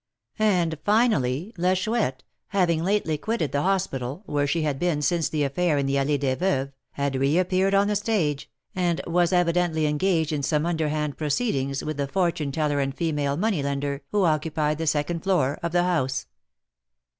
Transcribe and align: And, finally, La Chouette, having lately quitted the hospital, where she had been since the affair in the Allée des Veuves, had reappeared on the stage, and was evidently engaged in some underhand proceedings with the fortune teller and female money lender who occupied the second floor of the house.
And, 0.39 0.79
finally, 0.83 1.53
La 1.59 1.75
Chouette, 1.75 2.23
having 2.47 2.83
lately 2.83 3.19
quitted 3.19 3.51
the 3.51 3.61
hospital, 3.61 4.23
where 4.25 4.47
she 4.47 4.63
had 4.63 4.79
been 4.79 5.03
since 5.03 5.29
the 5.29 5.43
affair 5.43 5.77
in 5.77 5.85
the 5.85 5.93
Allée 5.93 6.19
des 6.19 6.35
Veuves, 6.35 6.71
had 6.93 7.15
reappeared 7.15 7.75
on 7.75 7.87
the 7.87 7.95
stage, 7.95 8.49
and 8.75 8.99
was 9.05 9.31
evidently 9.31 9.85
engaged 9.85 10.31
in 10.33 10.41
some 10.41 10.65
underhand 10.65 11.17
proceedings 11.17 11.83
with 11.83 11.97
the 11.97 12.07
fortune 12.07 12.51
teller 12.51 12.79
and 12.79 12.95
female 12.97 13.37
money 13.37 13.61
lender 13.61 14.01
who 14.09 14.23
occupied 14.23 14.79
the 14.79 14.87
second 14.87 15.19
floor 15.21 15.59
of 15.61 15.71
the 15.71 15.83
house. 15.83 16.25